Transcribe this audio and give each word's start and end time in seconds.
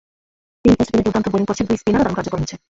তিন 0.63 0.71
fast 0.77 0.89
bowler 0.91 1.05
দুর্দান্ত 1.05 1.27
bowling 1.31 1.45
করছে, 1.49 1.63
দুই 1.67 1.77
স্পিনারও 1.81 2.01
দারুণ 2.03 2.15
কার্যকর 2.17 2.39
হচ্ছে। 2.41 2.55